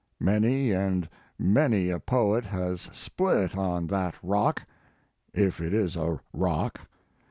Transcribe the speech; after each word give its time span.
Many 0.19 0.71
and 0.71 1.07
many 1.37 1.91
a 1.91 1.99
poet 1.99 2.45
has 2.47 2.89
split 2.91 3.55
on 3.55 3.85
that 3.89 4.15
rock 4.23 4.63
if 5.31 5.61
it 5.61 5.75
is 5.75 5.95
a 5.95 6.19
rock. 6.33 6.81